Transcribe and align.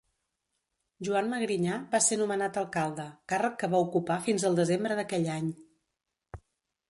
Joan 1.07 1.27
Magrinyà 1.33 1.75
va 1.91 1.99
ser 2.05 2.17
nomenat 2.21 2.57
alcalde, 2.61 3.05
càrrec 3.33 3.59
que 3.63 3.69
va 3.75 3.81
ocupar 3.89 4.19
fins 4.29 4.45
al 4.49 4.57
desembre 4.61 4.97
d'aquell 5.01 5.27
any. 5.35 5.53